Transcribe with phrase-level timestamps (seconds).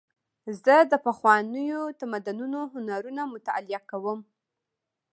[0.63, 4.19] زه د پخوانیو تمدنونو هنرونه مطالعه کوم.